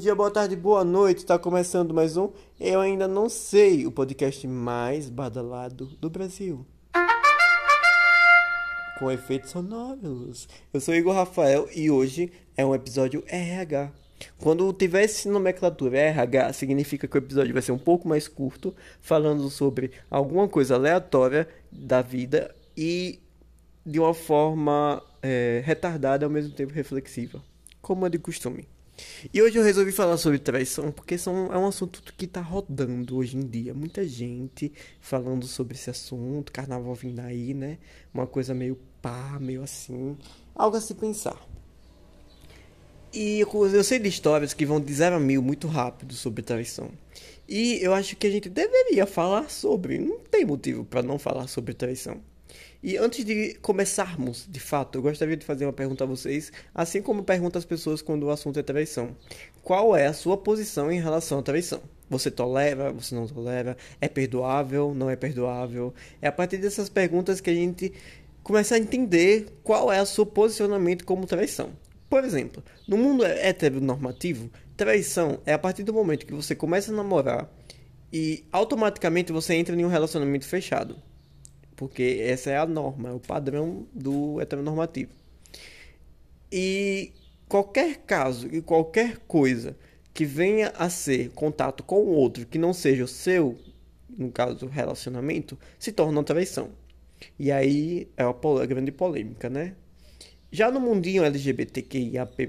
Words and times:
dia, 0.00 0.14
boa 0.14 0.30
tarde, 0.30 0.56
boa 0.56 0.82
noite. 0.82 1.18
Está 1.18 1.38
começando 1.38 1.92
mais 1.92 2.16
um 2.16 2.30
Eu 2.58 2.80
Ainda 2.80 3.06
Não 3.06 3.28
Sei, 3.28 3.86
o 3.86 3.92
podcast 3.92 4.48
mais 4.48 5.10
badalado 5.10 5.88
do 6.00 6.08
Brasil. 6.08 6.64
Com 8.98 9.10
efeitos 9.10 9.50
sonoros. 9.50 10.48
Eu 10.72 10.80
sou 10.80 10.94
Igor 10.94 11.14
Rafael 11.14 11.68
e 11.76 11.90
hoje 11.90 12.32
é 12.56 12.64
um 12.64 12.74
episódio 12.74 13.22
RH. 13.26 13.92
Quando 14.38 14.72
tiver 14.72 15.02
esse 15.04 15.28
nomenclatura 15.28 15.98
RH, 15.98 16.54
significa 16.54 17.06
que 17.06 17.16
o 17.16 17.18
episódio 17.18 17.52
vai 17.52 17.60
ser 17.60 17.72
um 17.72 17.78
pouco 17.78 18.08
mais 18.08 18.26
curto, 18.26 18.74
falando 19.02 19.50
sobre 19.50 19.90
alguma 20.10 20.48
coisa 20.48 20.76
aleatória 20.76 21.46
da 21.70 22.00
vida 22.00 22.54
e 22.74 23.20
de 23.84 24.00
uma 24.00 24.14
forma 24.14 25.02
é, 25.22 25.60
retardada 25.62 26.24
ao 26.24 26.30
mesmo 26.30 26.54
tempo 26.54 26.72
reflexiva, 26.72 27.42
como 27.82 28.06
é 28.06 28.08
de 28.08 28.18
costume. 28.18 28.66
E 29.32 29.42
hoje 29.42 29.58
eu 29.58 29.62
resolvi 29.62 29.92
falar 29.92 30.16
sobre 30.16 30.38
traição 30.38 30.90
porque 30.90 31.18
são, 31.18 31.52
é 31.52 31.58
um 31.58 31.66
assunto 31.66 32.02
que 32.16 32.24
está 32.24 32.40
rodando 32.40 33.16
hoje 33.16 33.36
em 33.36 33.46
dia. 33.46 33.74
Muita 33.74 34.06
gente 34.06 34.72
falando 35.00 35.46
sobre 35.46 35.74
esse 35.74 35.90
assunto, 35.90 36.52
carnaval 36.52 36.94
vindo 36.94 37.20
aí, 37.20 37.54
né? 37.54 37.78
Uma 38.12 38.26
coisa 38.26 38.54
meio 38.54 38.78
pá, 39.00 39.38
meio 39.40 39.62
assim. 39.62 40.16
Algo 40.54 40.76
a 40.76 40.80
se 40.80 40.94
pensar. 40.94 41.40
E 43.12 43.40
eu, 43.40 43.66
eu 43.66 43.82
sei 43.82 43.98
de 43.98 44.08
histórias 44.08 44.54
que 44.54 44.64
vão 44.64 44.80
de 44.80 44.94
zero 44.94 45.16
a 45.16 45.20
mil 45.20 45.42
muito 45.42 45.66
rápido 45.66 46.14
sobre 46.14 46.42
traição. 46.42 46.90
E 47.48 47.78
eu 47.82 47.92
acho 47.92 48.14
que 48.14 48.26
a 48.26 48.30
gente 48.30 48.48
deveria 48.48 49.06
falar 49.06 49.50
sobre. 49.50 49.98
Não 49.98 50.20
tem 50.20 50.44
motivo 50.44 50.84
para 50.84 51.02
não 51.02 51.18
falar 51.18 51.48
sobre 51.48 51.74
traição. 51.74 52.20
E 52.82 52.96
antes 52.96 53.26
de 53.26 53.54
começarmos, 53.60 54.46
de 54.48 54.58
fato, 54.58 54.96
eu 54.96 55.02
gostaria 55.02 55.36
de 55.36 55.44
fazer 55.44 55.66
uma 55.66 55.72
pergunta 55.72 56.04
a 56.04 56.06
vocês, 56.06 56.50
assim 56.74 57.02
como 57.02 57.22
pergunto 57.22 57.58
às 57.58 57.64
pessoas 57.66 58.00
quando 58.00 58.22
o 58.22 58.30
assunto 58.30 58.58
é 58.58 58.62
traição. 58.62 59.14
Qual 59.62 59.94
é 59.94 60.06
a 60.06 60.14
sua 60.14 60.38
posição 60.38 60.90
em 60.90 60.98
relação 60.98 61.40
à 61.40 61.42
traição? 61.42 61.82
Você 62.08 62.30
tolera, 62.30 62.90
você 62.90 63.14
não 63.14 63.26
tolera? 63.26 63.76
É 64.00 64.08
perdoável, 64.08 64.94
não 64.94 65.10
é 65.10 65.14
perdoável? 65.14 65.92
É 66.22 66.28
a 66.28 66.32
partir 66.32 66.56
dessas 66.56 66.88
perguntas 66.88 67.38
que 67.38 67.50
a 67.50 67.54
gente 67.54 67.92
começa 68.42 68.76
a 68.76 68.78
entender 68.78 69.48
qual 69.62 69.92
é 69.92 70.00
o 70.00 70.06
seu 70.06 70.24
posicionamento 70.24 71.04
como 71.04 71.26
traição. 71.26 71.72
Por 72.08 72.24
exemplo, 72.24 72.64
no 72.88 72.96
mundo 72.96 73.26
heteronormativo, 73.26 74.50
traição 74.74 75.38
é 75.44 75.52
a 75.52 75.58
partir 75.58 75.82
do 75.82 75.92
momento 75.92 76.24
que 76.24 76.32
você 76.32 76.54
começa 76.54 76.90
a 76.90 76.96
namorar 76.96 77.46
e 78.10 78.42
automaticamente 78.50 79.32
você 79.32 79.52
entra 79.52 79.76
em 79.76 79.84
um 79.84 79.88
relacionamento 79.88 80.46
fechado 80.46 80.96
porque 81.80 82.20
essa 82.20 82.50
é 82.50 82.58
a 82.58 82.66
norma, 82.66 83.08
é 83.08 83.12
o 83.12 83.18
padrão 83.18 83.86
do 83.90 84.38
heteronormativo. 84.38 85.12
E 86.52 87.10
qualquer 87.48 87.96
caso 88.00 88.54
e 88.54 88.60
qualquer 88.60 89.16
coisa 89.20 89.74
que 90.12 90.26
venha 90.26 90.74
a 90.76 90.90
ser 90.90 91.30
contato 91.30 91.82
com 91.82 92.02
o 92.02 92.08
outro 92.08 92.44
que 92.44 92.58
não 92.58 92.74
seja 92.74 93.04
o 93.04 93.08
seu, 93.08 93.56
no 94.10 94.30
caso 94.30 94.66
relacionamento, 94.66 95.58
se 95.78 95.90
torna 95.90 96.18
uma 96.18 96.22
traição. 96.22 96.68
E 97.38 97.50
aí 97.50 98.10
é 98.14 98.26
uma 98.26 98.66
grande 98.66 98.92
polêmica, 98.92 99.48
né? 99.48 99.74
Já 100.52 100.70
no 100.70 100.80
mundinho 100.80 101.24
LGBTQIAP+, 101.24 102.46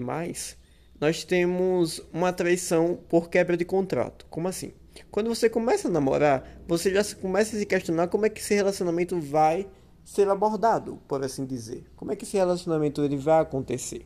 nós 1.00 1.24
temos 1.24 2.02
uma 2.12 2.34
traição 2.34 3.00
por 3.08 3.30
quebra 3.30 3.56
de 3.56 3.64
contrato. 3.64 4.26
Como 4.30 4.50
assim? 4.50 4.74
Quando 5.10 5.28
você 5.28 5.50
começa 5.50 5.88
a 5.88 5.92
namorar, 5.92 6.62
você 6.68 6.94
já 6.94 7.04
começa 7.16 7.56
a 7.56 7.60
se 7.60 7.66
questionar 7.66 8.08
como 8.08 8.26
é 8.26 8.30
que 8.30 8.40
esse 8.40 8.54
relacionamento 8.54 9.20
vai 9.20 9.68
ser 10.04 10.28
abordado, 10.28 11.00
por 11.08 11.24
assim 11.24 11.46
dizer. 11.46 11.86
Como 11.96 12.12
é 12.12 12.16
que 12.16 12.26
esse 12.26 12.38
relacionamento 12.38 13.04
ele 13.04 13.18
vai 13.18 13.42
acontecer? 13.42 14.06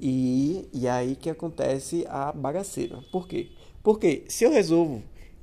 E, 0.00 0.68
e 0.72 0.88
aí 0.88 1.16
que 1.16 1.30
acontece 1.30 2.04
a 2.08 2.32
bagaceira. 2.32 3.00
Por 3.10 3.26
quê? 3.26 3.50
Porque 3.82 4.24
se 4.28 4.44
eu 4.44 4.50
resolvo 4.50 5.02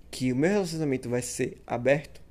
que 0.09 0.31
o 0.31 0.35
meu 0.35 0.49
relacionamento 0.49 1.09
vai 1.09 1.21
ser 1.21 1.61
aberto, 1.65 2.21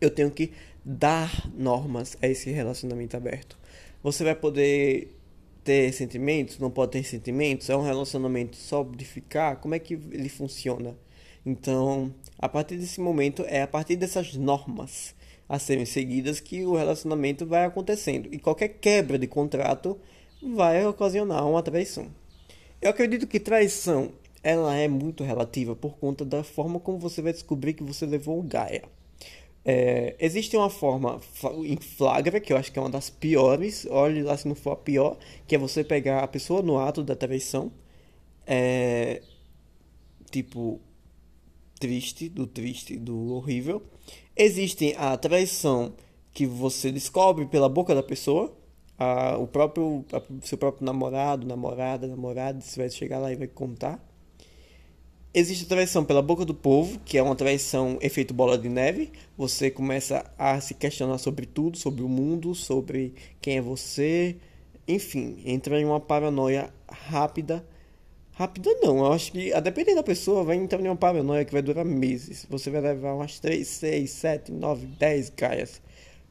eu 0.00 0.10
tenho 0.10 0.30
que 0.30 0.52
dar 0.84 1.50
normas 1.54 2.16
a 2.22 2.26
esse 2.26 2.50
relacionamento 2.50 3.16
aberto. 3.16 3.58
Você 4.02 4.24
vai 4.24 4.34
poder 4.34 5.16
ter 5.62 5.92
sentimentos, 5.92 6.58
não 6.58 6.70
pode 6.70 6.92
ter 6.92 7.04
sentimentos, 7.04 7.68
é 7.68 7.76
um 7.76 7.82
relacionamento 7.82 8.56
só 8.56 8.82
de 8.82 9.04
ficar, 9.04 9.56
como 9.56 9.74
é 9.74 9.78
que 9.78 9.94
ele 9.94 10.28
funciona? 10.28 10.96
Então, 11.44 12.14
a 12.38 12.48
partir 12.48 12.76
desse 12.76 13.00
momento, 13.00 13.44
é 13.46 13.62
a 13.62 13.66
partir 13.66 13.96
dessas 13.96 14.34
normas 14.34 15.14
a 15.48 15.58
serem 15.58 15.84
seguidas 15.84 16.38
que 16.38 16.64
o 16.64 16.76
relacionamento 16.76 17.44
vai 17.44 17.64
acontecendo. 17.64 18.28
E 18.32 18.38
qualquer 18.38 18.68
quebra 18.68 19.18
de 19.18 19.26
contrato 19.26 19.98
vai 20.42 20.86
ocasionar 20.86 21.46
uma 21.48 21.62
traição. 21.62 22.08
Eu 22.80 22.90
acredito 22.90 23.26
que 23.26 23.40
traição 23.40 24.12
ela 24.42 24.74
é 24.74 24.88
muito 24.88 25.22
relativa 25.22 25.76
por 25.76 25.98
conta 25.98 26.24
da 26.24 26.42
forma 26.42 26.80
como 26.80 26.98
você 26.98 27.20
vai 27.20 27.32
descobrir 27.32 27.74
que 27.74 27.82
você 27.82 28.06
levou 28.06 28.38
o 28.38 28.42
Gaia. 28.42 28.84
É, 29.64 30.16
existe 30.18 30.56
uma 30.56 30.70
forma 30.70 31.20
em 31.64 31.76
flagra, 31.76 32.40
que 32.40 32.52
eu 32.52 32.56
acho 32.56 32.72
que 32.72 32.78
é 32.78 32.82
uma 32.82 32.88
das 32.88 33.10
piores, 33.10 33.86
olhe 33.90 34.22
lá 34.22 34.36
se 34.36 34.48
não 34.48 34.54
for 34.54 34.70
a 34.72 34.76
pior, 34.76 35.18
que 35.46 35.54
é 35.54 35.58
você 35.58 35.84
pegar 35.84 36.20
a 36.20 36.28
pessoa 36.28 36.62
no 36.62 36.78
ato 36.78 37.02
da 37.02 37.14
traição, 37.14 37.70
é, 38.46 39.20
tipo, 40.30 40.80
triste, 41.80 42.28
do 42.28 42.46
triste, 42.46 42.96
do 42.96 43.32
horrível. 43.32 43.82
Existe 44.36 44.94
a 44.96 45.16
traição 45.16 45.94
que 46.32 46.46
você 46.46 46.92
descobre 46.92 47.46
pela 47.46 47.68
boca 47.68 47.94
da 47.94 48.02
pessoa, 48.02 48.54
a, 48.98 49.36
o 49.38 49.46
próprio 49.46 50.04
a, 50.12 50.22
seu 50.46 50.58
próprio 50.58 50.84
namorado, 50.84 51.46
namorada, 51.46 52.06
namorada, 52.06 52.60
você 52.60 52.78
vai 52.78 52.90
chegar 52.90 53.18
lá 53.18 53.32
e 53.32 53.36
vai 53.36 53.48
contar. 53.48 53.98
Existe 55.32 55.64
a 55.64 55.68
traição 55.68 56.04
pela 56.04 56.20
boca 56.20 56.44
do 56.44 56.52
povo, 56.52 56.98
que 57.04 57.16
é 57.16 57.22
uma 57.22 57.36
traição 57.36 57.98
efeito 58.00 58.34
bola 58.34 58.58
de 58.58 58.68
neve. 58.68 59.10
Você 59.38 59.70
começa 59.70 60.30
a 60.36 60.60
se 60.60 60.74
questionar 60.74 61.18
sobre 61.18 61.46
tudo, 61.46 61.78
sobre 61.78 62.02
o 62.02 62.08
mundo, 62.08 62.54
sobre 62.54 63.14
quem 63.40 63.58
é 63.58 63.60
você. 63.60 64.36
Enfim, 64.86 65.40
entra 65.46 65.80
em 65.80 65.84
uma 65.84 66.00
paranoia 66.00 66.74
rápida 66.88 67.64
Rápido 68.40 68.74
não, 68.80 69.00
eu 69.00 69.12
acho 69.12 69.32
que 69.32 69.52
a 69.52 69.60
depender 69.60 69.94
da 69.94 70.02
pessoa 70.02 70.42
vai 70.42 70.56
entrar 70.56 70.80
em 70.80 70.86
uma 70.86 70.96
paranoia 70.96 71.44
que 71.44 71.52
vai 71.52 71.60
durar 71.60 71.84
meses. 71.84 72.46
Você 72.48 72.70
vai 72.70 72.80
levar 72.80 73.12
umas 73.12 73.38
3, 73.38 73.68
6, 73.68 74.10
7, 74.10 74.52
9, 74.52 74.86
10 74.86 75.28
gaias. 75.36 75.82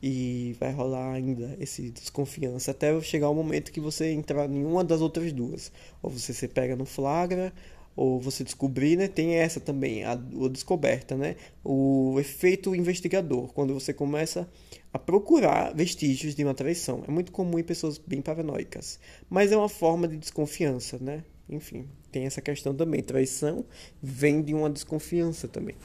E 0.02 0.56
vai 0.60 0.72
rolar 0.72 1.14
ainda 1.14 1.56
esse 1.60 1.92
desconfiança 1.92 2.72
até 2.72 3.00
chegar 3.02 3.30
o 3.30 3.36
momento 3.36 3.72
que 3.72 3.80
você 3.80 4.12
entrar 4.12 4.50
em 4.50 4.66
uma 4.66 4.84
das 4.84 5.02
outras 5.02 5.32
duas. 5.32 5.72
Ou 6.02 6.10
você 6.10 6.34
se 6.34 6.48
pega 6.48 6.76
no 6.76 6.84
flagra, 6.84 7.54
ou 7.96 8.20
você 8.20 8.44
descobrir, 8.44 8.98
né? 8.98 9.08
Tem 9.08 9.36
essa 9.36 9.60
também, 9.60 10.04
a, 10.04 10.14
a 10.14 10.50
descoberta, 10.52 11.16
né? 11.16 11.36
O 11.64 12.16
efeito 12.20 12.74
investigador, 12.74 13.54
quando 13.54 13.72
você 13.72 13.94
começa 13.94 14.50
a 14.92 14.98
procurar 14.98 15.76
vestígios 15.76 16.34
de 16.34 16.44
uma 16.44 16.56
traição. 16.56 17.04
É 17.08 17.12
muito 17.12 17.32
comum 17.32 17.60
em 17.60 17.64
pessoas 17.64 18.00
bem 18.00 18.20
paranoicas, 18.20 19.00
mas 19.30 19.52
é 19.52 19.58
uma 19.58 19.70
forma 19.70 20.08
de 20.08 20.18
desconfiança, 20.18 20.98
né? 21.00 21.24
Enfim, 21.50 21.88
tem 22.12 22.26
essa 22.26 22.42
questão 22.42 22.74
também. 22.74 23.02
Traição 23.02 23.66
vem 24.02 24.42
de 24.42 24.54
uma 24.54 24.70
desconfiança 24.70 25.48
também. 25.48 25.76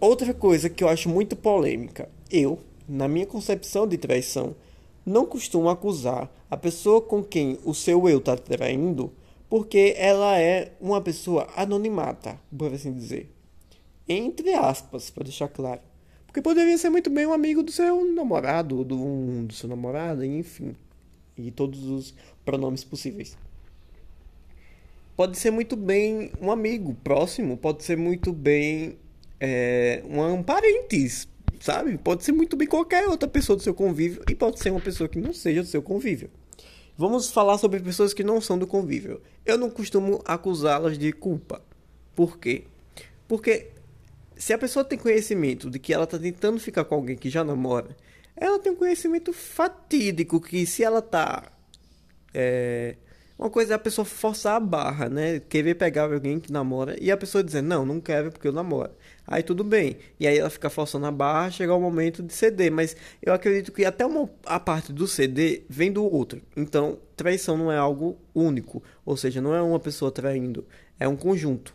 Outra 0.00 0.32
coisa 0.32 0.70
que 0.70 0.82
eu 0.82 0.88
acho 0.88 1.08
muito 1.08 1.36
polêmica. 1.36 2.08
Eu, 2.30 2.58
na 2.88 3.06
minha 3.06 3.26
concepção 3.26 3.86
de 3.86 3.98
traição, 3.98 4.56
não 5.04 5.26
costumo 5.26 5.68
acusar 5.68 6.32
a 6.50 6.56
pessoa 6.56 7.00
com 7.00 7.22
quem 7.22 7.58
o 7.64 7.74
seu 7.74 8.08
eu 8.08 8.18
está 8.18 8.36
traindo 8.36 9.12
porque 9.52 9.94
ela 9.98 10.40
é 10.40 10.72
uma 10.80 10.98
pessoa 11.02 11.46
anonimata, 11.54 12.40
por 12.56 12.72
assim 12.72 12.90
dizer. 12.90 13.30
Entre 14.08 14.54
aspas, 14.54 15.10
para 15.10 15.24
deixar 15.24 15.48
claro. 15.48 15.82
Porque 16.26 16.40
poderia 16.40 16.78
ser 16.78 16.88
muito 16.88 17.10
bem 17.10 17.26
um 17.26 17.34
amigo 17.34 17.62
do 17.62 17.70
seu 17.70 18.02
namorado, 18.14 18.82
do, 18.82 19.44
do 19.44 19.52
seu 19.52 19.68
namorado, 19.68 20.24
enfim. 20.24 20.74
E 21.36 21.50
todos 21.50 21.84
os 21.84 22.14
pronomes 22.46 22.82
possíveis 22.82 23.36
pode 25.16 25.38
ser 25.38 25.50
muito 25.50 25.76
bem 25.76 26.32
um 26.40 26.50
amigo 26.50 26.94
próximo, 27.02 27.56
pode 27.56 27.84
ser 27.84 27.96
muito 27.96 28.32
bem 28.32 28.98
é, 29.40 30.02
um 30.06 30.42
parente, 30.42 31.28
sabe? 31.60 31.98
Pode 31.98 32.24
ser 32.24 32.32
muito 32.32 32.56
bem 32.56 32.66
qualquer 32.66 33.06
outra 33.08 33.28
pessoa 33.28 33.56
do 33.56 33.62
seu 33.62 33.74
convívio 33.74 34.22
e 34.28 34.34
pode 34.34 34.58
ser 34.60 34.70
uma 34.70 34.80
pessoa 34.80 35.08
que 35.08 35.20
não 35.20 35.32
seja 35.32 35.62
do 35.62 35.68
seu 35.68 35.82
convívio. 35.82 36.30
Vamos 36.96 37.30
falar 37.30 37.58
sobre 37.58 37.80
pessoas 37.80 38.12
que 38.12 38.22
não 38.22 38.40
são 38.40 38.58
do 38.58 38.66
convívio. 38.66 39.20
Eu 39.44 39.56
não 39.56 39.70
costumo 39.70 40.22
acusá-las 40.24 40.98
de 40.98 41.12
culpa. 41.12 41.62
Por 42.14 42.38
quê? 42.38 42.64
Porque 43.26 43.70
se 44.36 44.52
a 44.52 44.58
pessoa 44.58 44.84
tem 44.84 44.98
conhecimento 44.98 45.70
de 45.70 45.78
que 45.78 45.92
ela 45.92 46.04
está 46.04 46.18
tentando 46.18 46.60
ficar 46.60 46.84
com 46.84 46.94
alguém 46.94 47.16
que 47.16 47.30
já 47.30 47.42
namora, 47.42 47.96
ela 48.36 48.58
tem 48.58 48.72
um 48.72 48.76
conhecimento 48.76 49.32
fatídico 49.32 50.40
que 50.40 50.66
se 50.66 50.84
ela 50.84 50.98
está 50.98 51.50
é, 52.34 52.96
Uma 53.42 53.50
coisa 53.50 53.72
é 53.72 53.76
a 53.76 53.78
pessoa 53.78 54.04
forçar 54.04 54.54
a 54.54 54.60
barra, 54.60 55.08
né? 55.08 55.40
Querer 55.40 55.74
pegar 55.74 56.04
alguém 56.04 56.38
que 56.38 56.52
namora 56.52 56.96
e 57.00 57.10
a 57.10 57.16
pessoa 57.16 57.42
dizer, 57.42 57.60
não, 57.60 57.84
não 57.84 58.00
quero 58.00 58.30
porque 58.30 58.46
eu 58.46 58.52
namoro. 58.52 58.92
Aí 59.26 59.42
tudo 59.42 59.64
bem. 59.64 59.96
E 60.20 60.28
aí 60.28 60.38
ela 60.38 60.48
fica 60.48 60.70
forçando 60.70 61.06
a 61.06 61.10
barra, 61.10 61.50
chegar 61.50 61.74
o 61.74 61.80
momento 61.80 62.22
de 62.22 62.32
ceder. 62.32 62.70
Mas 62.70 62.96
eu 63.20 63.34
acredito 63.34 63.72
que 63.72 63.84
até 63.84 64.06
uma, 64.06 64.30
a 64.46 64.60
parte 64.60 64.92
do 64.92 65.08
ceder 65.08 65.64
vem 65.68 65.90
do 65.90 66.04
outro. 66.04 66.40
Então, 66.56 67.00
traição 67.16 67.56
não 67.58 67.72
é 67.72 67.76
algo 67.76 68.16
único. 68.32 68.80
Ou 69.04 69.16
seja, 69.16 69.40
não 69.40 69.52
é 69.52 69.60
uma 69.60 69.80
pessoa 69.80 70.12
traindo. 70.12 70.64
É 70.96 71.08
um 71.08 71.16
conjunto. 71.16 71.74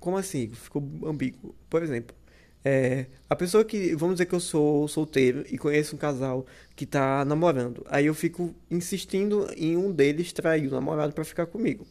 Como 0.00 0.16
assim? 0.16 0.50
Ficou 0.50 0.82
ambíguo. 1.06 1.54
Por 1.70 1.84
exemplo, 1.84 2.16
é, 2.64 3.06
a 3.28 3.36
pessoa 3.36 3.62
que, 3.62 3.94
vamos 3.94 4.14
dizer 4.14 4.26
que 4.26 4.34
eu 4.34 4.40
sou 4.40 4.88
solteiro 4.88 5.44
e 5.50 5.58
conheço 5.58 5.94
um 5.94 5.98
casal 5.98 6.46
que 6.74 6.86
tá 6.86 7.22
namorando. 7.24 7.84
Aí 7.88 8.06
eu 8.06 8.14
fico 8.14 8.54
insistindo 8.70 9.46
em 9.54 9.76
um 9.76 9.92
deles 9.92 10.32
trair 10.32 10.66
o 10.68 10.70
namorado 10.70 11.12
para 11.12 11.24
ficar 11.24 11.46
comigo. 11.46 11.86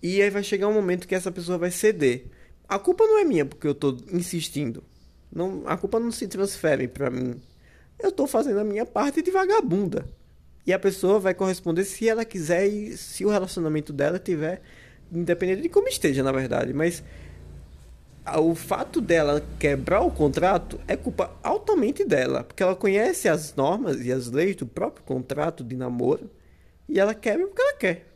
E 0.00 0.22
aí 0.22 0.30
vai 0.30 0.44
chegar 0.44 0.68
um 0.68 0.72
momento 0.72 1.08
que 1.08 1.14
essa 1.14 1.32
pessoa 1.32 1.58
vai 1.58 1.72
ceder. 1.72 2.26
A 2.68 2.78
culpa 2.78 3.04
não 3.04 3.18
é 3.18 3.24
minha 3.24 3.44
porque 3.44 3.66
eu 3.66 3.74
tô 3.74 3.96
insistindo. 4.12 4.84
Não, 5.32 5.64
a 5.66 5.76
culpa 5.76 5.98
não 5.98 6.12
se 6.12 6.28
transfere 6.28 6.86
para 6.86 7.10
mim. 7.10 7.40
Eu 7.98 8.12
tô 8.12 8.26
fazendo 8.26 8.60
a 8.60 8.64
minha 8.64 8.86
parte 8.86 9.22
de 9.22 9.30
vagabunda. 9.32 10.06
E 10.64 10.72
a 10.72 10.78
pessoa 10.78 11.18
vai 11.18 11.34
corresponder 11.34 11.84
se 11.84 12.08
ela 12.08 12.24
quiser 12.24 12.66
e 12.66 12.96
se 12.96 13.24
o 13.24 13.28
relacionamento 13.28 13.92
dela 13.92 14.18
tiver 14.18 14.62
independente 15.12 15.62
de 15.62 15.68
como 15.68 15.88
esteja, 15.88 16.22
na 16.22 16.32
verdade, 16.32 16.72
mas 16.72 17.02
o 18.38 18.54
fato 18.54 19.00
dela 19.00 19.42
quebrar 19.58 20.00
o 20.00 20.10
contrato 20.10 20.80
é 20.88 20.96
culpa 20.96 21.30
altamente 21.42 22.04
dela, 22.04 22.42
porque 22.42 22.62
ela 22.62 22.74
conhece 22.74 23.28
as 23.28 23.54
normas 23.54 24.04
e 24.04 24.10
as 24.10 24.30
leis 24.30 24.56
do 24.56 24.66
próprio 24.66 25.04
contrato 25.04 25.62
de 25.62 25.76
namoro 25.76 26.30
e 26.88 26.98
ela 26.98 27.14
quebra 27.14 27.46
porque 27.46 27.62
ela 27.62 27.74
quer, 27.74 28.06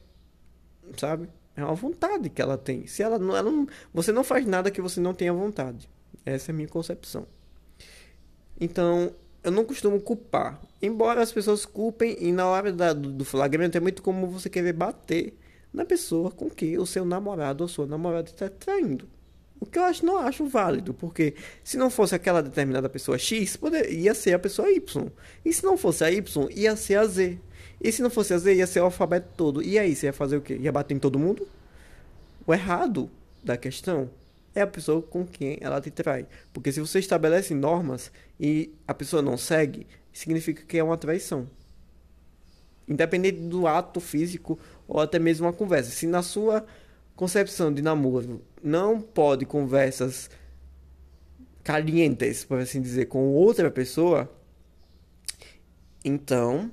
sabe? 0.97 1.29
É 1.55 1.65
uma 1.65 1.75
vontade 1.75 2.31
que 2.31 2.41
ela 2.41 2.57
tem. 2.57 2.87
Se 2.87 3.03
ela 3.03 3.19
não, 3.19 3.37
ela 3.37 3.51
não, 3.51 3.67
você 3.93 4.13
não 4.13 4.23
faz 4.23 4.47
nada 4.47 4.71
que 4.71 4.81
você 4.81 5.01
não 5.01 5.13
tenha 5.13 5.33
vontade. 5.33 5.89
Essa 6.25 6.51
é 6.51 6.53
a 6.53 6.57
minha 6.57 6.69
concepção. 6.69 7.27
Então, 8.61 9.13
eu 9.43 9.51
não 9.51 9.65
costumo 9.65 10.01
culpar. 10.01 10.61
Embora 10.81 11.21
as 11.21 11.33
pessoas 11.33 11.67
culpem 11.67 12.17
e 12.21 12.33
na 12.33 12.47
hora 12.47 12.73
da, 12.73 12.93
do, 12.93 13.25
flagramento 13.25 13.77
é 13.77 13.81
muito 13.81 14.03
como 14.03 14.27
você 14.29 14.49
querer 14.49 14.73
bater 14.73 15.37
na 15.73 15.85
pessoa 15.85 16.31
com 16.31 16.49
que 16.49 16.79
o 16.79 16.87
seu 16.87 17.05
namorado 17.05 17.65
ou 17.65 17.69
sua 17.69 17.87
namorada 17.87 18.31
está 18.31 18.49
traindo. 18.49 19.09
O 19.61 19.67
que 19.67 19.79
eu 19.79 19.83
acho 19.83 20.07
não 20.07 20.19
acho 20.19 20.47
válido, 20.47 20.95
porque 20.95 21.35
se 21.65 21.77
não 21.77 21.91
fosse 21.91 22.15
aquela 22.15 22.43
determinada 22.43 22.89
pessoa 22.89 23.19
X, 23.19 23.57
poder, 23.57 23.91
ia 23.93 24.15
ser 24.15 24.35
a 24.35 24.39
pessoa 24.39 24.71
Y. 24.71 25.07
E 25.45 25.53
se 25.53 25.65
não 25.65 25.77
fosse 25.77 26.05
a 26.05 26.11
Y, 26.11 26.49
ia 26.55 26.77
ser 26.77 26.97
a 26.97 27.05
Z. 27.05 27.39
E 27.81 27.93
se 27.93 28.03
não 28.03 28.11
fosse 28.11 28.35
a 28.35 28.39
Z, 28.39 28.55
ia 28.55 28.67
ser 28.67 28.81
o 28.81 28.85
alfabeto 28.85 29.29
todo. 29.37 29.63
E 29.63 29.79
aí, 29.79 29.95
você 29.95 30.07
ia 30.07 30.13
fazer 30.13 30.37
o 30.37 30.41
quê? 30.41 30.57
Ia 30.61 30.71
bater 30.71 30.95
em 30.95 30.99
todo 30.99 31.19
mundo? 31.19 31.47
O 32.47 32.55
errado 32.55 33.11
da 33.43 33.57
questão 33.57 34.11
é 34.55 34.63
a 34.63 34.67
pessoa 34.67 35.03
com 35.03 35.27
quem 35.27 35.59
ela 35.61 35.81
te 35.81 35.91
trai. 35.91 36.27
Porque 36.53 36.73
se 36.73 36.81
você 36.81 36.99
estabelece 36.99 37.55
normas 37.55 38.11
e 38.39 38.73
a 38.87 38.95
pessoa 38.95 39.23
não 39.23 39.37
segue, 39.37 39.87
significa 40.13 40.63
que 40.65 40.79
é 40.79 40.83
uma 40.83 40.97
traição. 40.97 41.49
Independente 42.89 43.41
do 43.41 43.67
ato 43.67 44.01
físico 44.01 44.59
ou 44.87 45.01
até 45.01 45.19
mesmo 45.19 45.47
uma 45.47 45.53
conversa. 45.53 45.91
Se 45.91 46.07
na 46.07 46.23
sua 46.23 46.65
concepção 47.15 47.73
de 47.73 47.83
namoro 47.83 48.41
não 48.63 49.01
pode 49.01 49.45
conversas 49.45 50.31
calientes, 51.63 52.45
por 52.45 52.59
assim 52.59 52.81
dizer, 52.81 53.07
com 53.07 53.33
outra 53.35 53.71
pessoa, 53.71 54.31
então, 56.05 56.71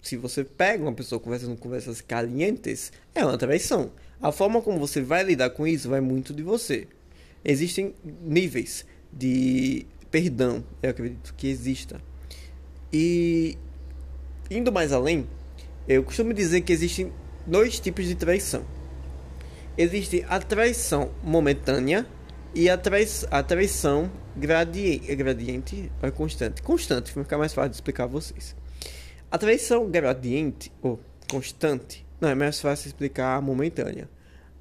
se 0.00 0.16
você 0.16 0.44
pega 0.44 0.82
uma 0.82 0.92
pessoa 0.92 1.20
conversando 1.20 1.56
conversas 1.56 2.00
calientes, 2.00 2.92
é 3.14 3.24
uma 3.24 3.36
traição. 3.36 3.90
A 4.20 4.30
forma 4.30 4.62
como 4.62 4.78
você 4.78 5.00
vai 5.00 5.24
lidar 5.24 5.50
com 5.50 5.66
isso 5.66 5.88
vai 5.88 6.00
muito 6.00 6.32
de 6.32 6.42
você. 6.42 6.86
Existem 7.44 7.94
níveis 8.22 8.86
de 9.12 9.86
perdão, 10.10 10.64
eu 10.82 10.90
acredito 10.90 11.34
que 11.34 11.48
exista. 11.48 12.00
E 12.92 13.56
indo 14.50 14.70
mais 14.70 14.92
além, 14.92 15.26
eu 15.88 16.02
costumo 16.04 16.32
dizer 16.32 16.60
que 16.60 16.72
existem 16.72 17.12
dois 17.46 17.80
tipos 17.80 18.06
de 18.06 18.14
traição 18.14 18.64
existe 19.78 20.26
a 20.28 20.40
traição 20.40 21.12
momentânea 21.22 22.04
e 22.54 22.68
a, 22.68 22.76
trai 22.76 23.06
a 23.30 23.42
traição 23.42 24.10
gradiente, 24.36 25.14
gradiente 25.14 25.92
é 26.02 26.10
constante. 26.10 26.60
Constante, 26.60 27.14
vai 27.14 27.22
ficar 27.22 27.38
mais 27.38 27.54
fácil 27.54 27.70
de 27.70 27.76
explicar 27.76 28.04
a 28.04 28.08
vocês. 28.08 28.56
A 29.30 29.38
traição 29.38 29.88
gradiente 29.88 30.72
ou 30.82 30.98
constante, 31.30 32.04
não 32.20 32.28
é 32.28 32.34
mais 32.34 32.60
fácil 32.60 32.88
explicar 32.88 33.36
a 33.36 33.40
momentânea. 33.40 34.10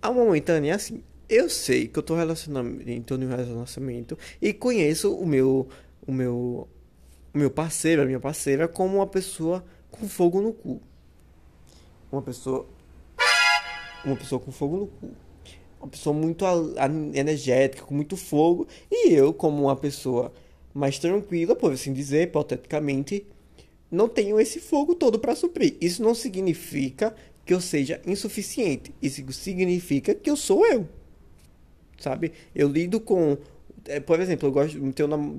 A 0.01 0.11
momentânea 0.11 0.73
é 0.73 0.75
assim. 0.75 1.03
Eu 1.27 1.49
sei 1.49 1.87
que 1.87 1.97
eu 1.97 2.01
estou 2.01 2.15
relacionamento 2.15 3.15
um 3.15 3.27
relacionamento 3.27 4.17
e 4.41 4.53
conheço 4.53 5.13
o 5.13 5.25
meu 5.25 5.67
o 6.05 6.11
meu 6.13 6.69
o 7.33 7.37
meu 7.37 7.51
parceiro, 7.51 8.01
a 8.01 8.05
minha 8.05 8.19
parceira 8.19 8.67
como 8.67 8.97
uma 8.97 9.07
pessoa 9.07 9.65
com 9.91 10.07
fogo 10.07 10.41
no 10.41 10.53
cu. 10.53 10.81
Uma 12.11 12.21
pessoa 12.21 12.67
uma 14.05 14.15
pessoa 14.15 14.39
com 14.39 14.51
fogo 14.51 14.77
no 14.77 14.87
cu. 14.87 15.09
Uma 15.79 15.89
pessoa 15.89 16.13
muito 16.13 16.43
energética, 17.13 17.83
com 17.83 17.93
muito 17.93 18.17
fogo. 18.17 18.67
E 18.91 19.13
eu, 19.13 19.33
como 19.33 19.63
uma 19.63 19.75
pessoa 19.75 20.33
mais 20.73 20.97
tranquila, 20.99 21.55
por 21.55 21.71
assim 21.71 21.93
dizer, 21.93 22.23
hipoteticamente, 22.23 23.25
não 23.91 24.07
tenho 24.07 24.39
esse 24.39 24.59
fogo 24.59 24.95
todo 24.95 25.19
para 25.19 25.35
suprir. 25.35 25.75
Isso 25.79 26.01
não 26.01 26.13
significa 26.13 27.15
que 27.45 27.53
eu 27.53 27.61
seja 27.61 28.01
insuficiente. 28.05 28.93
Isso 29.01 29.23
significa 29.31 30.13
que 30.13 30.29
eu 30.29 30.35
sou 30.35 30.65
eu. 30.65 30.87
Sabe? 31.97 32.33
Eu 32.53 32.67
lido 32.67 32.99
com. 32.99 33.37
É, 33.85 33.99
por 33.99 34.19
exemplo, 34.19 34.47
eu 34.49 34.51
gosto 34.51 34.79
de 34.79 34.93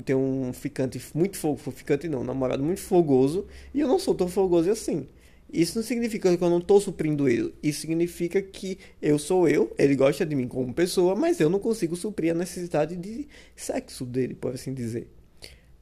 ter 0.04 0.14
um, 0.14 0.49
um 0.49 0.52
ficante 0.52 1.00
muito 1.14 1.37
fogo. 1.37 1.58
Ficante 1.70 2.08
não, 2.08 2.20
um 2.20 2.25
namorado 2.25 2.64
muito 2.64 2.81
fogoso. 2.81 3.46
E 3.75 3.81
eu 3.81 3.87
não 3.87 3.99
sou 3.99 4.14
tão 4.14 4.28
fogoso 4.28 4.70
assim. 4.70 5.06
Isso 5.53 5.79
não 5.79 5.83
significa 5.83 6.37
que 6.37 6.45
eu 6.45 6.50
não 6.50 6.59
estou 6.59 6.81
suprindo 6.81 7.29
ele. 7.29 7.55
Isso 7.62 7.81
significa 7.81 8.43
que 8.43 8.79
eu 9.00 9.19
sou 9.19 9.49
eu, 9.49 9.75
ele 9.79 9.97
gosta 9.97 10.27
de 10.27 10.35
mim 10.35 10.47
como 10.47 10.75
pessoa, 10.75 11.17
mas 11.17 11.41
eu 11.41 11.49
não 11.49 11.59
consigo 11.59 11.97
suprir 11.97 12.33
a 12.33 12.35
necessidade 12.35 12.97
de 12.97 13.27
sexo 13.56 14.05
dele, 14.05 14.35
por 14.35 14.53
assim 14.53 14.75
dizer. 14.75 15.09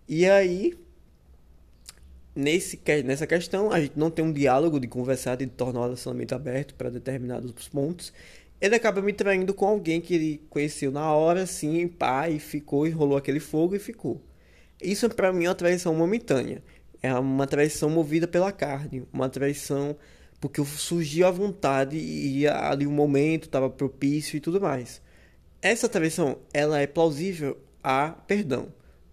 E 0.08 0.24
aí, 0.24 0.74
nesse, 2.34 2.80
nessa 3.04 3.26
questão, 3.26 3.72
a 3.72 3.80
gente 3.80 3.98
não 3.98 4.10
tem 4.10 4.24
um 4.24 4.32
diálogo 4.32 4.78
de 4.78 4.86
conversar, 4.86 5.36
de 5.36 5.46
tornar 5.48 5.80
o 5.80 5.82
relacionamento 5.84 6.34
aberto 6.34 6.74
para 6.74 6.88
determinados 6.88 7.68
pontos. 7.68 8.12
Ele 8.60 8.76
acaba 8.76 9.02
me 9.02 9.12
traindo 9.12 9.52
com 9.52 9.66
alguém 9.66 10.00
que 10.00 10.14
ele 10.14 10.42
conheceu 10.48 10.92
na 10.92 11.12
hora, 11.12 11.42
assim, 11.42 11.88
pá, 11.88 12.30
e 12.30 12.38
ficou, 12.38 12.86
e 12.86 12.90
rolou 12.90 13.18
aquele 13.18 13.40
fogo 13.40 13.74
e 13.74 13.80
ficou. 13.80 14.22
Isso 14.80 15.08
para 15.08 15.32
mim 15.32 15.46
é 15.46 15.48
uma 15.48 15.54
traição 15.54 15.94
momentânea. 15.94 16.62
É 17.06 17.14
uma 17.18 17.46
traição 17.46 17.88
movida 17.88 18.26
pela 18.26 18.50
carne, 18.50 19.06
uma 19.12 19.28
traição 19.28 19.96
porque 20.40 20.64
surgiu 20.64 21.26
a 21.26 21.30
vontade 21.30 21.96
e 21.96 22.46
ali 22.46 22.86
o 22.86 22.90
momento 22.90 23.44
estava 23.44 23.70
propício 23.70 24.36
e 24.36 24.40
tudo 24.40 24.60
mais. 24.60 25.00
Essa 25.62 25.88
traição, 25.88 26.38
ela 26.52 26.80
é 26.80 26.86
plausível 26.86 27.56
a 27.82 28.10
perdão. 28.10 28.68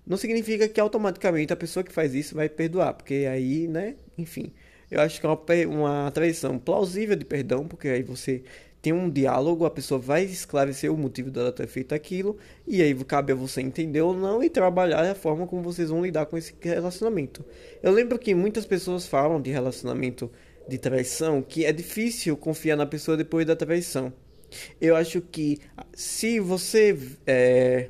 Não 0.06 0.18
significa 0.18 0.68
que 0.68 0.80
automaticamente 0.80 1.54
a 1.54 1.56
pessoa 1.56 1.84
que 1.84 1.92
faz 1.92 2.14
isso 2.14 2.36
vai 2.36 2.50
perdoar, 2.50 2.94
porque 2.94 3.26
aí, 3.30 3.68
né, 3.68 3.96
enfim, 4.18 4.52
eu 4.92 5.00
acho 5.00 5.20
que 5.20 5.26
é 5.26 5.30
uma, 5.30 5.40
uma 5.68 6.12
traição 6.12 6.60
plausível 6.60 7.16
de 7.16 7.26
perdão, 7.26 7.68
porque 7.68 7.88
aí 7.88 8.04
você 8.04 8.44
tem 8.84 8.92
um 8.92 9.10
diálogo, 9.10 9.64
a 9.64 9.72
pessoa 9.72 9.98
vai 9.98 10.26
esclarecer 10.26 10.94
o 10.94 10.98
motivo 10.98 11.32
dela 11.32 11.54
ter 11.54 11.68
feito 11.68 11.96
aquilo, 11.96 12.38
e 12.68 12.82
aí 12.82 12.94
cabe 13.06 13.32
a 13.32 13.36
você 13.36 13.62
entender 13.62 14.02
ou 14.02 14.14
não 14.14 14.44
e 14.44 14.50
trabalhar 14.50 15.10
a 15.10 15.16
forma 15.16 15.48
como 15.48 15.64
vocês 15.64 15.90
vão 15.90 16.04
lidar 16.04 16.26
com 16.26 16.38
esse 16.38 16.54
relacionamento. 16.60 17.46
Eu 17.82 17.94
lembro 17.94 18.20
que 18.20 18.36
muitas 18.36 18.66
pessoas 18.66 19.08
falam 19.08 19.42
de 19.42 19.50
relacionamento 19.50 20.30
de 20.68 20.78
traição 20.78 21.42
que 21.42 21.64
é 21.64 21.72
difícil 21.72 22.36
confiar 22.36 22.76
na 22.76 22.86
pessoa 22.86 23.16
depois 23.16 23.48
da 23.48 23.56
traição. 23.56 24.12
Eu 24.82 24.98
acho 24.98 25.22
que 25.22 25.62
se 25.94 26.42
você 26.42 27.00
é, 27.26 27.90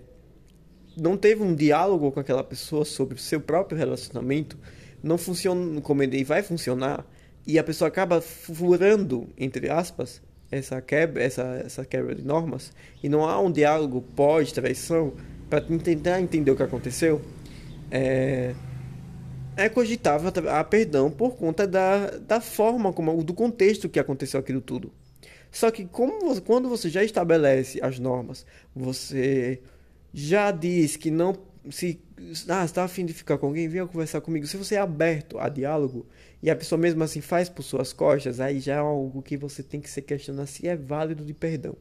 não 0.96 1.18
teve 1.18 1.42
um 1.42 1.56
diálogo 1.56 2.12
com 2.12 2.20
aquela 2.20 2.44
pessoa 2.44 2.86
sobre 2.86 3.16
o 3.16 3.20
seu 3.20 3.42
próprio 3.42 3.76
relacionamento, 3.76 4.60
não 5.02 5.18
funciona 5.18 5.82
como 5.82 6.04
ele 6.04 6.24
vai 6.24 6.44
funcionar, 6.44 7.04
e 7.48 7.58
a 7.58 7.64
pessoa 7.64 7.88
acaba 7.88 8.22
furando, 8.22 9.28
entre 9.36 9.72
aspas, 9.72 10.22
essa 10.54 10.82
quebra, 10.82 11.24
essa, 11.24 11.44
essa 11.66 11.86
quebra 11.86 12.16
de 12.16 12.24
normas 12.24 12.72
e 13.02 13.10
não 13.10 13.26
há 13.26 13.40
um 13.40 13.52
diálogo 13.52 14.02
pós-traição 14.16 15.14
para 15.50 15.62
tentar 15.62 16.22
entender 16.22 16.52
o 16.52 16.56
que 16.56 16.64
aconteceu, 16.64 17.22
é, 17.92 18.56
é 19.56 19.70
cogitável 19.70 20.32
a 20.50 20.64
perdão 20.64 21.12
por 21.12 21.36
conta 21.36 21.68
da, 21.68 22.10
da 22.18 22.42
forma, 22.42 22.92
como, 22.92 23.24
do 23.24 23.34
contexto 23.34 23.88
que 23.88 24.00
aconteceu 24.00 24.40
aquilo 24.40 24.62
tudo. 24.62 24.92
Só 25.52 25.70
que 25.70 25.86
como, 25.86 26.42
quando 26.42 26.68
você 26.68 26.90
já 26.90 27.04
estabelece 27.04 27.80
as 27.84 28.00
normas, 28.00 28.46
você 28.76 29.62
já 30.12 30.50
diz 30.50 30.96
que 30.96 31.12
não 31.12 31.36
se 31.70 32.00
ah, 32.50 32.66
está 32.66 32.84
afim 32.84 33.06
de 33.06 33.14
ficar 33.14 33.38
com 33.38 33.48
alguém, 33.48 33.68
venha 33.68 33.86
conversar 33.86 34.22
comigo. 34.22 34.48
Se 34.48 34.58
você 34.58 34.76
é 34.76 34.80
aberto 34.80 35.40
a 35.40 35.50
diálogo 35.50 36.06
e 36.42 36.50
a 36.50 36.56
pessoa 36.56 36.80
mesmo 36.80 37.04
assim 37.04 37.22
faz 37.22 37.50
por 37.50 37.64
suas 37.64 37.94
costas, 37.94 38.40
aí 38.40 38.60
já 38.60 38.76
é 38.76 38.78
algo 38.78 39.22
que 39.22 39.38
você 39.38 39.64
tem 39.64 39.80
que 39.82 39.90
se 39.90 40.02
questionar 40.02 40.46
se 40.46 40.68
é 40.68 40.76
válido 40.76 41.24
de 41.24 41.34
perdão. 41.34 41.76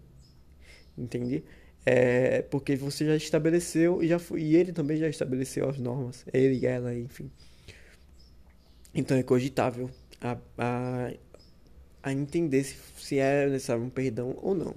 Entende? 0.96 1.44
É, 1.84 2.42
porque 2.42 2.76
você 2.76 3.04
já 3.06 3.16
estabeleceu 3.16 4.02
e 4.02 4.08
já 4.08 4.18
foi, 4.18 4.42
e 4.42 4.56
ele 4.56 4.72
também 4.72 4.96
já 4.96 5.08
estabeleceu 5.08 5.68
as 5.68 5.78
normas, 5.78 6.24
ele 6.32 6.58
e 6.58 6.66
ela, 6.66 6.94
enfim. 6.94 7.30
Então 8.94 9.16
é 9.16 9.22
cogitável 9.22 9.90
a, 10.20 10.36
a, 10.58 11.12
a 12.02 12.12
entender 12.12 12.62
se, 12.64 12.76
se 12.98 13.18
é 13.18 13.48
necessário 13.48 13.82
um 13.82 13.90
perdão 13.90 14.36
ou 14.42 14.54
não. 14.54 14.74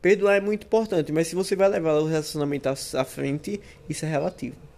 Perdoar 0.00 0.36
é 0.36 0.40
muito 0.40 0.66
importante, 0.66 1.10
mas 1.12 1.28
se 1.28 1.34
você 1.34 1.56
vai 1.56 1.68
levar 1.68 1.94
o 1.94 2.06
relacionamento 2.06 2.68
à 2.68 3.04
frente, 3.04 3.60
isso 3.88 4.04
é 4.04 4.08
relativo. 4.08 4.73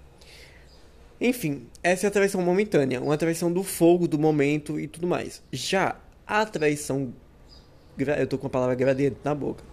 Enfim, 1.20 1.66
essa 1.82 2.06
é 2.06 2.08
a 2.08 2.10
traição 2.10 2.42
momentânea, 2.42 3.00
uma 3.00 3.16
traição 3.16 3.50
do 3.50 3.62
fogo, 3.62 4.06
do 4.06 4.18
momento 4.18 4.78
e 4.78 4.86
tudo 4.86 5.06
mais. 5.06 5.42
Já 5.50 5.96
a 6.26 6.44
traição. 6.44 7.12
Eu 7.96 8.26
tô 8.26 8.36
com 8.36 8.46
a 8.46 8.50
palavra 8.50 8.74
gradiente 8.74 9.16
na 9.24 9.34
boca. 9.34 9.64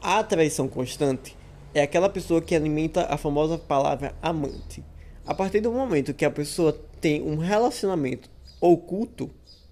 A 0.00 0.22
traição 0.22 0.68
constante 0.68 1.36
é 1.72 1.82
aquela 1.82 2.08
pessoa 2.08 2.42
que 2.42 2.54
alimenta 2.54 3.06
a 3.06 3.16
famosa 3.16 3.56
palavra 3.56 4.14
amante. 4.20 4.84
A 5.24 5.34
partir 5.34 5.60
do 5.60 5.72
momento 5.72 6.12
que 6.12 6.24
a 6.24 6.30
pessoa 6.30 6.78
tem 7.00 7.22
um 7.22 7.36
relacionamento 7.36 8.28
oculto, 8.60 9.30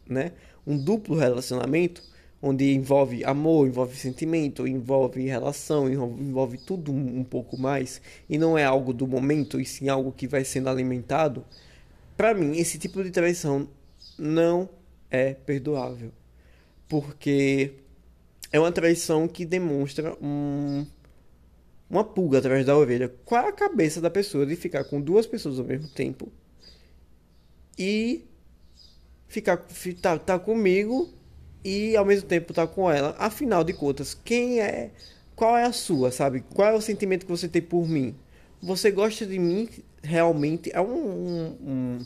né? 0.08 0.32
Um 0.66 0.78
duplo 0.78 1.16
relacionamento, 1.16 2.02
onde 2.42 2.72
envolve 2.72 3.24
amor, 3.24 3.66
envolve 3.66 3.96
sentimento, 3.96 4.66
envolve 4.66 5.22
relação, 5.26 5.90
envolve 5.90 6.56
tudo 6.58 6.90
um 6.90 7.22
pouco 7.22 7.58
mais, 7.58 8.00
e 8.28 8.38
não 8.38 8.56
é 8.56 8.64
algo 8.64 8.92
do 8.94 9.06
momento, 9.06 9.60
e 9.60 9.66
sim 9.66 9.88
algo 9.88 10.10
que 10.12 10.26
vai 10.26 10.44
sendo 10.44 10.68
alimentado, 10.68 11.44
para 12.16 12.34
mim, 12.34 12.58
esse 12.58 12.78
tipo 12.78 13.02
de 13.02 13.10
traição 13.10 13.68
não 14.18 14.68
é 15.10 15.34
perdoável. 15.34 16.12
Porque 16.88 17.72
é 18.52 18.58
uma 18.58 18.72
traição 18.72 19.26
que 19.28 19.46
demonstra 19.46 20.16
um, 20.20 20.86
uma 21.88 22.04
pulga 22.04 22.38
atrás 22.38 22.66
da 22.66 22.76
orelha. 22.76 23.08
Qual 23.24 23.44
é 23.44 23.48
a 23.48 23.52
cabeça 23.52 24.00
da 24.00 24.10
pessoa 24.10 24.44
de 24.44 24.56
ficar 24.56 24.84
com 24.84 25.00
duas 25.00 25.26
pessoas 25.26 25.58
ao 25.58 25.64
mesmo 25.64 25.88
tempo 25.88 26.30
e 27.78 28.24
ficar 29.26 29.56
tá, 30.02 30.18
tá 30.18 30.38
comigo 30.38 31.08
e 31.64 31.96
ao 31.96 32.04
mesmo 32.04 32.28
tempo 32.28 32.52
estar 32.52 32.66
tá 32.66 32.72
com 32.72 32.90
ela. 32.90 33.14
Afinal 33.18 33.64
de 33.64 33.72
contas, 33.72 34.14
quem 34.24 34.60
é. 34.60 34.90
Qual 35.34 35.56
é 35.56 35.64
a 35.64 35.72
sua, 35.72 36.10
sabe? 36.10 36.44
Qual 36.54 36.68
é 36.68 36.74
o 36.74 36.80
sentimento 36.80 37.24
que 37.24 37.32
você 37.32 37.48
tem 37.48 37.62
por 37.62 37.88
mim? 37.88 38.14
Você 38.62 38.90
gosta 38.90 39.24
de 39.24 39.38
mim 39.38 39.68
realmente? 40.02 40.70
É 40.72 40.80
um, 40.80 41.56
um, 41.62 41.98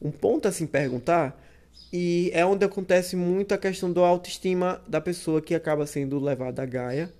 um, 0.00 0.10
ponto 0.10 0.48
a 0.48 0.52
se 0.52 0.66
perguntar. 0.66 1.40
E 1.92 2.30
é 2.34 2.44
onde 2.44 2.64
acontece 2.64 3.14
muito 3.14 3.52
a 3.52 3.58
questão 3.58 3.92
da 3.92 4.00
autoestima 4.00 4.82
da 4.88 5.00
pessoa 5.00 5.40
que 5.40 5.54
acaba 5.54 5.86
sendo 5.86 6.18
levada 6.18 6.62
à 6.62 6.66
gaia. 6.66 7.12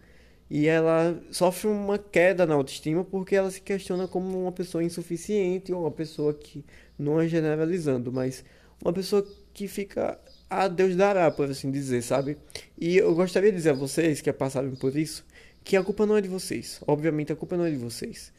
E 0.50 0.66
ela 0.66 1.18
sofre 1.30 1.68
uma 1.68 1.98
queda 1.98 2.44
na 2.44 2.54
autoestima 2.54 3.04
porque 3.04 3.36
ela 3.36 3.50
se 3.50 3.60
questiona 3.60 4.08
como 4.08 4.42
uma 4.42 4.52
pessoa 4.52 4.84
insuficiente 4.84 5.72
ou 5.72 5.82
uma 5.82 5.90
pessoa 5.90 6.34
que, 6.34 6.64
não 6.98 7.20
é 7.20 7.26
generalizando, 7.28 8.12
mas 8.12 8.44
uma 8.82 8.92
pessoa 8.92 9.26
que 9.54 9.66
fica 9.68 10.18
a 10.52 10.68
Deus 10.68 10.94
dará, 10.94 11.30
por 11.30 11.50
assim 11.50 11.70
dizer, 11.70 12.02
sabe? 12.02 12.36
E 12.78 12.98
eu 12.98 13.14
gostaria 13.14 13.50
de 13.50 13.56
dizer 13.56 13.70
a 13.70 13.74
vocês 13.74 14.20
que 14.20 14.30
passaram 14.32 14.74
por 14.74 14.94
isso, 14.94 15.24
que 15.64 15.76
a 15.76 15.82
culpa 15.82 16.04
não 16.04 16.16
é 16.16 16.20
de 16.20 16.28
vocês. 16.28 16.80
Obviamente 16.86 17.32
a 17.32 17.36
culpa 17.36 17.56
não 17.56 17.64
é 17.64 17.70
de 17.70 17.76
vocês. 17.76 18.32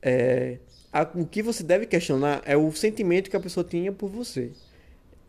É, 0.00 0.58
a, 0.90 1.02
o 1.14 1.26
que 1.26 1.42
você 1.42 1.62
deve 1.62 1.84
questionar 1.84 2.42
é 2.46 2.56
o 2.56 2.72
sentimento 2.72 3.28
que 3.28 3.36
a 3.36 3.40
pessoa 3.40 3.62
tinha 3.62 3.92
por 3.92 4.08
você. 4.08 4.52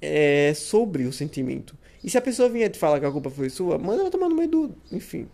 É 0.01 0.53
sobre 0.53 1.03
o 1.03 1.12
sentimento. 1.12 1.77
E 2.01 2.10
se 2.10 2.17
a 2.17 2.22
pessoa 2.22 2.48
vier 2.48 2.69
te 2.69 2.79
falar 2.79 3.00
que 3.00 3.05
a 3.05 3.12
culpa 3.12 3.29
foi 3.29 3.50
sua, 3.50 3.77
manda 3.77 4.01
ela 4.01 4.12
tomar 4.12 4.29
no 4.29 4.36
meio 4.36 4.50
do. 4.50 4.75
Enfim. 4.91 5.27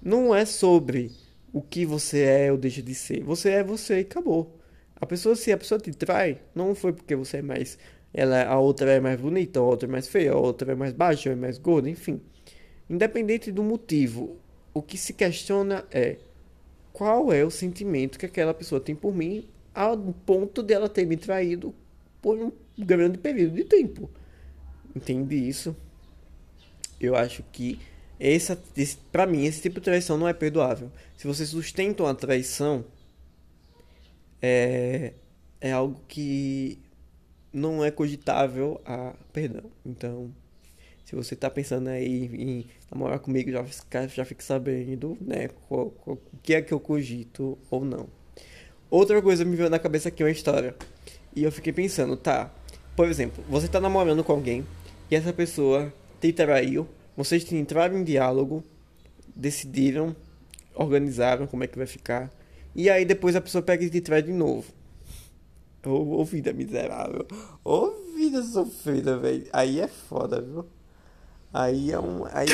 Não 0.00 0.32
é 0.32 0.44
sobre 0.44 1.10
o 1.52 1.60
que 1.60 1.84
você 1.84 2.20
é 2.20 2.52
ou 2.52 2.58
deixa 2.58 2.82
de 2.82 2.94
ser. 2.94 3.24
Você 3.24 3.50
é 3.50 3.64
você 3.64 3.98
e 3.98 4.00
acabou. 4.02 4.60
A 4.94 5.04
pessoa, 5.04 5.34
se 5.34 5.50
a 5.52 5.58
pessoa 5.58 5.80
te 5.80 5.90
trai, 5.92 6.40
não 6.54 6.74
foi 6.74 6.92
porque 6.92 7.16
você 7.16 7.38
é 7.38 7.42
mais 7.42 7.78
ela, 8.16 8.44
a 8.44 8.58
outra 8.58 8.90
é 8.92 8.98
mais 8.98 9.20
bonita, 9.20 9.60
a 9.60 9.62
outra 9.62 9.86
é 9.86 9.92
mais 9.92 10.08
feia, 10.08 10.32
a 10.32 10.36
outra 10.36 10.72
é 10.72 10.74
mais 10.74 10.94
baixa, 10.94 11.28
é 11.28 11.34
mais 11.34 11.58
gorda, 11.58 11.90
enfim. 11.90 12.18
Independente 12.88 13.52
do 13.52 13.62
motivo, 13.62 14.38
o 14.72 14.80
que 14.80 14.96
se 14.96 15.12
questiona 15.12 15.84
é 15.90 16.16
qual 16.94 17.30
é 17.30 17.44
o 17.44 17.50
sentimento 17.50 18.18
que 18.18 18.24
aquela 18.24 18.54
pessoa 18.54 18.80
tem 18.80 18.96
por 18.96 19.14
mim 19.14 19.46
ao 19.74 19.98
ponto 20.24 20.62
dela 20.62 20.88
ter 20.88 21.04
me 21.04 21.18
traído 21.18 21.74
por 22.22 22.38
um 22.38 22.50
grande 22.78 23.18
período 23.18 23.54
de 23.54 23.64
tempo. 23.64 24.08
Entende 24.94 25.36
isso? 25.36 25.76
Eu 26.98 27.14
acho 27.14 27.44
que 27.52 27.78
essa, 28.18 28.58
esse, 28.74 28.96
para 29.12 29.26
mim 29.26 29.44
esse 29.44 29.60
tipo 29.60 29.78
de 29.78 29.84
traição 29.84 30.16
não 30.16 30.26
é 30.26 30.32
perdoável. 30.32 30.90
Se 31.18 31.26
você 31.26 31.44
sustenta 31.44 32.02
uma 32.02 32.14
traição, 32.14 32.82
é, 34.40 35.12
é 35.60 35.70
algo 35.70 36.00
que 36.08 36.78
não 37.56 37.82
é 37.82 37.90
cogitável 37.90 38.80
a 38.84 39.14
perdão. 39.32 39.64
Então, 39.84 40.30
se 41.04 41.16
você 41.16 41.34
está 41.34 41.48
pensando 41.48 41.88
aí 41.88 42.26
em 42.26 42.66
namorar 42.90 43.18
comigo, 43.18 43.50
já, 43.50 43.64
já 44.06 44.24
fique 44.24 44.44
sabendo, 44.44 45.16
né, 45.20 45.48
o 45.70 46.18
que 46.42 46.54
é 46.54 46.60
que 46.60 46.72
eu 46.72 46.78
cogito 46.78 47.56
ou 47.70 47.84
não. 47.84 48.08
Outra 48.90 49.22
coisa 49.22 49.44
me 49.44 49.56
veio 49.56 49.70
na 49.70 49.78
cabeça 49.78 50.08
aqui 50.08 50.22
uma 50.22 50.30
história. 50.30 50.74
E 51.34 51.44
eu 51.44 51.50
fiquei 51.50 51.72
pensando, 51.72 52.16
tá, 52.16 52.52
por 52.94 53.08
exemplo, 53.08 53.42
você 53.48 53.66
está 53.66 53.80
namorando 53.80 54.22
com 54.22 54.32
alguém 54.32 54.64
e 55.10 55.16
essa 55.16 55.32
pessoa 55.32 55.92
te 56.20 56.32
traiu, 56.32 56.86
vocês 57.16 57.50
entraram 57.52 57.98
em 57.98 58.04
diálogo, 58.04 58.62
decidiram, 59.34 60.14
organizaram 60.74 61.46
como 61.46 61.64
é 61.64 61.66
que 61.66 61.78
vai 61.78 61.86
ficar, 61.86 62.30
e 62.74 62.90
aí 62.90 63.04
depois 63.04 63.34
a 63.34 63.40
pessoa 63.40 63.62
pega 63.62 63.84
e 63.84 63.90
te 63.90 64.00
trai 64.00 64.22
de 64.22 64.32
novo. 64.32 64.72
Ô, 65.86 66.20
ô 66.20 66.24
vida 66.24 66.52
miserável. 66.52 67.26
Ô 67.64 67.92
vida 68.16 68.42
sofrida, 68.42 69.16
velho. 69.18 69.46
Aí 69.52 69.80
é 69.80 69.86
foda, 69.86 70.40
viu? 70.40 70.66
Aí 71.52 71.92
é 71.92 72.00
um. 72.00 72.24
Aí 72.26 72.48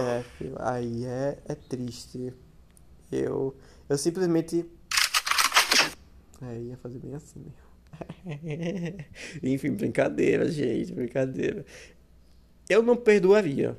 é, 0.00 0.22
filho, 0.36 0.56
aí 0.58 1.04
é, 1.04 1.38
é 1.46 1.54
triste. 1.54 2.34
Eu. 3.12 3.56
Eu 3.88 3.96
simplesmente. 3.96 4.66
É, 6.42 6.58
ia 6.58 6.76
fazer 6.78 6.98
bem 6.98 7.14
assim 7.14 7.40
mesmo. 7.40 7.66
Enfim, 9.42 9.70
brincadeira, 9.70 10.50
gente, 10.50 10.92
brincadeira. 10.92 11.64
Eu 12.68 12.82
não 12.82 12.96
perdoaria. 12.96 13.78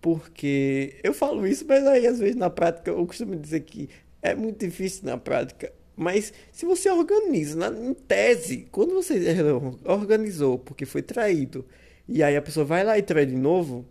Porque 0.00 1.00
eu 1.02 1.14
falo 1.14 1.46
isso, 1.46 1.64
mas 1.66 1.84
aí 1.86 2.06
às 2.06 2.18
vezes 2.18 2.36
na 2.36 2.50
prática 2.50 2.90
eu 2.90 3.06
costumo 3.06 3.34
dizer 3.34 3.60
que 3.60 3.88
é 4.22 4.34
muito 4.34 4.64
difícil 4.64 5.06
na 5.06 5.16
prática 5.16 5.72
mas 5.96 6.32
se 6.52 6.66
você 6.66 6.90
organiza, 6.90 7.56
na, 7.56 7.78
em 7.78 7.94
tese, 7.94 8.68
quando 8.70 8.94
você 8.94 9.18
organizou 9.84 10.58
porque 10.58 10.84
foi 10.84 11.00
traído, 11.02 11.64
e 12.06 12.22
aí 12.22 12.36
a 12.36 12.42
pessoa 12.42 12.64
vai 12.64 12.84
lá 12.84 12.98
e 12.98 13.02
trai 13.02 13.24
de 13.26 13.34
novo, 13.34 13.84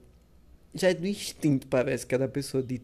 já 0.74 0.90
é 0.90 0.94
do 0.94 1.08
instinto, 1.08 1.68
parece, 1.68 2.06
que 2.06 2.14
é 2.14 2.18
da 2.18 2.28
pessoa 2.28 2.62
de, 2.62 2.82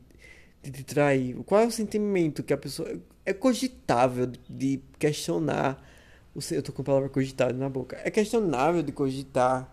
de, 0.63 0.71
de 0.71 0.83
trair. 0.83 1.35
Qual 1.45 1.61
é 1.61 1.67
o 1.67 1.71
sentimento 1.71 2.41
que 2.41 2.53
a 2.53 2.57
pessoa. 2.57 2.89
É 3.23 3.33
cogitável 3.33 4.31
de, 4.49 4.81
questionar. 4.97 5.87
Eu 6.49 6.63
tô 6.63 6.71
com 6.71 6.81
a 6.81 6.85
palavra 6.85 7.09
cogitável 7.09 7.55
na 7.55 7.69
boca. 7.69 7.99
É 8.03 8.09
questionável 8.09 8.81
de 8.81 8.91
cogitar 8.91 9.71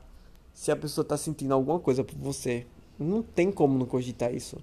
se 0.52 0.70
a 0.70 0.76
pessoa 0.76 1.04
tá 1.04 1.16
sentindo 1.16 1.54
alguma 1.54 1.78
coisa 1.78 2.04
por 2.04 2.18
você. 2.18 2.66
Não 2.98 3.22
tem 3.22 3.50
como 3.50 3.78
não 3.78 3.86
cogitar 3.86 4.34
isso. 4.34 4.58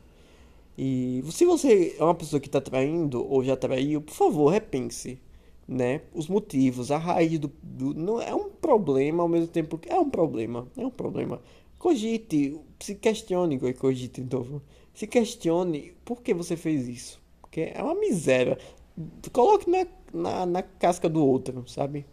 E 0.78 1.24
se 1.32 1.46
você 1.46 1.96
é 1.98 2.04
uma 2.04 2.16
pessoa 2.16 2.40
que 2.40 2.48
está 2.48 2.60
traindo 2.60 3.26
ou 3.26 3.44
já 3.44 3.56
traiu, 3.56 4.02
por 4.02 4.14
favor, 4.14 4.50
repense, 4.50 5.20
né? 5.68 6.02
Os 6.14 6.28
motivos, 6.28 6.92
a 6.92 6.98
raiz 6.98 7.40
do, 7.40 7.52
do, 7.64 7.94
não 7.94 8.22
é 8.22 8.36
um 8.36 8.50
problema 8.50 9.24
ao 9.24 9.30
mesmo 9.30 9.48
tempo 9.48 9.78
que 9.78 9.90
é 9.90 9.98
um 9.98 10.10
problema, 10.10 10.68
é 10.78 10.86
um 10.86 10.90
problema. 10.90 11.42
Cogite, 11.80 12.60
se 12.80 12.96
questione, 12.96 13.60
cogite 13.74 14.22
de 14.22 14.36
novo. 14.36 14.62
Se 14.94 15.08
questione 15.08 15.94
por 16.04 16.22
que 16.22 16.34
você 16.34 16.56
fez 16.56 16.88
isso, 16.88 17.22
porque 17.42 17.72
é 17.74 17.82
uma 17.82 17.96
miséria. 17.96 18.58
Coloque 19.32 19.70
na, 19.70 19.86
na, 20.14 20.46
na 20.46 20.62
casca 20.62 21.08
do 21.10 21.26
outro, 21.26 21.64
sabe? 21.68 22.06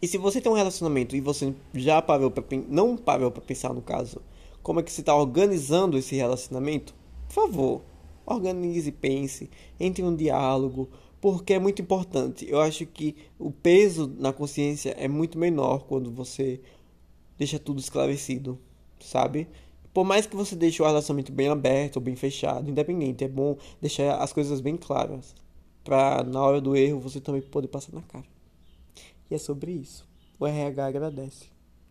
E 0.00 0.06
se 0.06 0.18
você 0.18 0.40
tem 0.40 0.50
um 0.50 0.54
relacionamento 0.54 1.14
e 1.14 1.20
você 1.20 1.54
já 1.74 2.00
parou 2.00 2.30
para 2.30 2.44
não 2.68 2.96
parou 2.96 3.30
para 3.30 3.42
pensar 3.42 3.72
no 3.72 3.82
caso, 3.82 4.20
como 4.62 4.80
é 4.80 4.82
que 4.82 4.92
você 4.92 5.00
está 5.00 5.14
organizando 5.14 5.98
esse 5.98 6.14
relacionamento? 6.14 6.94
Por 7.32 7.46
favor, 7.46 7.82
organize, 8.26 8.92
pense, 8.92 9.48
entre 9.80 10.02
em 10.02 10.06
um 10.06 10.14
diálogo, 10.14 10.90
porque 11.18 11.54
é 11.54 11.58
muito 11.58 11.80
importante. 11.80 12.46
Eu 12.46 12.60
acho 12.60 12.84
que 12.84 13.16
o 13.38 13.50
peso 13.50 14.06
na 14.18 14.34
consciência 14.34 14.90
é 14.98 15.08
muito 15.08 15.38
menor 15.38 15.86
quando 15.86 16.10
você 16.10 16.60
deixa 17.38 17.58
tudo 17.58 17.80
esclarecido, 17.80 18.58
sabe? 19.00 19.48
Por 19.94 20.04
mais 20.04 20.26
que 20.26 20.36
você 20.36 20.54
deixe 20.54 20.82
o 20.82 20.84
relacionamento 20.84 21.32
bem 21.32 21.48
aberto 21.48 21.96
ou 21.96 22.02
bem 22.02 22.16
fechado, 22.16 22.68
independente, 22.68 23.24
é 23.24 23.28
bom 23.28 23.56
deixar 23.80 24.16
as 24.16 24.30
coisas 24.30 24.60
bem 24.60 24.76
claras. 24.76 25.34
Pra 25.82 26.22
na 26.22 26.40
hora 26.40 26.60
do 26.60 26.76
erro 26.76 27.00
você 27.00 27.18
também 27.18 27.40
poder 27.40 27.68
passar 27.68 27.94
na 27.94 28.02
cara. 28.02 28.26
E 29.30 29.34
é 29.34 29.38
sobre 29.38 29.72
isso. 29.72 30.06
O 30.38 30.46
RH 30.46 30.86
agradece. 30.86 31.51